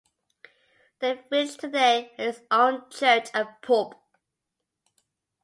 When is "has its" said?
2.17-2.47